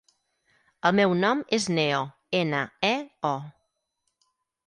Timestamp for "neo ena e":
1.75-2.93